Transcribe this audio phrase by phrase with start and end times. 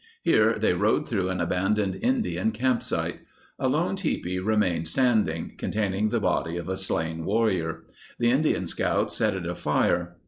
[0.23, 3.19] Here they rode through an abandoned Indian campsite.
[3.59, 7.83] A lone tipi remained standing, containing the body of a slain warrior.
[8.17, 10.15] The Indian scouts set it afire.